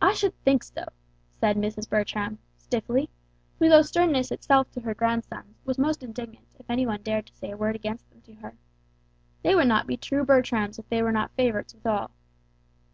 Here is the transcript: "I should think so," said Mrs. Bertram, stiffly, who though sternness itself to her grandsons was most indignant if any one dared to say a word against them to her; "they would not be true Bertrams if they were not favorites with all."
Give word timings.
"I 0.00 0.14
should 0.14 0.34
think 0.44 0.62
so," 0.62 0.86
said 1.30 1.58
Mrs. 1.58 1.90
Bertram, 1.90 2.38
stiffly, 2.56 3.10
who 3.58 3.68
though 3.68 3.82
sternness 3.82 4.30
itself 4.30 4.70
to 4.70 4.80
her 4.80 4.94
grandsons 4.94 5.60
was 5.66 5.76
most 5.78 6.02
indignant 6.02 6.46
if 6.58 6.70
any 6.70 6.86
one 6.86 7.02
dared 7.02 7.26
to 7.26 7.34
say 7.34 7.50
a 7.50 7.56
word 7.58 7.76
against 7.76 8.08
them 8.08 8.22
to 8.22 8.32
her; 8.36 8.56
"they 9.42 9.54
would 9.54 9.68
not 9.68 9.86
be 9.86 9.98
true 9.98 10.24
Bertrams 10.24 10.78
if 10.78 10.88
they 10.88 11.02
were 11.02 11.12
not 11.12 11.32
favorites 11.32 11.74
with 11.74 11.84
all." 11.86 12.12